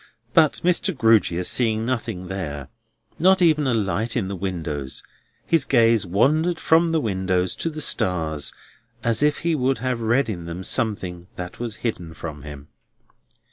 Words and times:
But 0.33 0.61
Mr. 0.63 0.97
Grewgious 0.97 1.47
seeing 1.47 1.85
nothing 1.85 2.27
there, 2.27 2.69
not 3.19 3.39
even 3.39 3.67
a 3.67 3.73
light 3.75 4.17
in 4.17 4.29
the 4.29 4.35
windows, 4.35 5.03
his 5.45 5.63
gaze 5.63 6.07
wandered 6.07 6.59
from 6.59 6.89
the 6.89 6.99
windows 6.99 7.55
to 7.57 7.69
the 7.69 7.81
stars, 7.81 8.51
as 9.03 9.21
if 9.21 9.41
he 9.41 9.53
would 9.53 9.77
have 9.77 10.01
read 10.01 10.27
in 10.27 10.45
them 10.45 10.63
something 10.63 11.27
that 11.35 11.59
was 11.59 11.75
hidden 11.85 12.15
from 12.15 12.41
him. 12.41 12.69